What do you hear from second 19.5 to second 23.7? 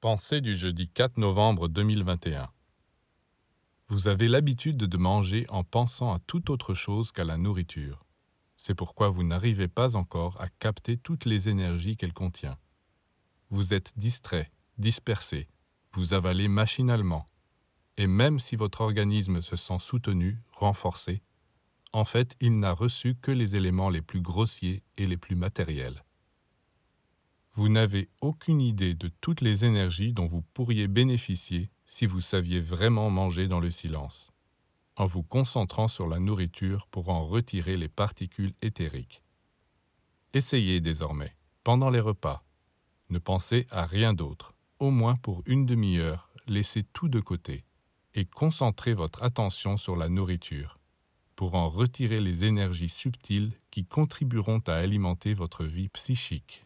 sent soutenu, renforcé, en fait, il n'a reçu que les